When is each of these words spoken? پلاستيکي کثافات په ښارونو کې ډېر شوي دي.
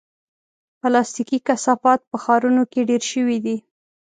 پلاستيکي 0.79 1.39
کثافات 1.47 1.99
په 2.09 2.17
ښارونو 2.23 2.63
کې 2.71 2.87
ډېر 2.89 3.01
شوي 3.11 3.37
دي. 3.45 3.57